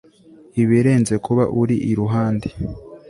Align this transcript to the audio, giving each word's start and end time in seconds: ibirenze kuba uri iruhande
ibirenze 0.61 1.13
kuba 1.25 1.43
uri 1.61 1.75
iruhande 1.91 2.47